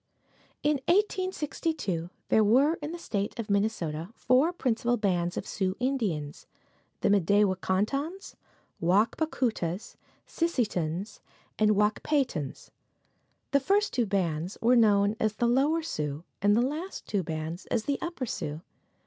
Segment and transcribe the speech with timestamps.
[0.63, 6.47] In 1862 there were in the State of Minnesota four principal bands of Sioux Indians
[7.01, 8.35] the M'day wa kon tons,
[8.79, 11.21] Wak pa koo tas, Si si tons
[11.59, 12.71] and Wak pay tons.
[13.51, 17.67] The first two bands were known as the Lower Sioux and the last two bands
[17.67, 18.61] as the Upper Sioux.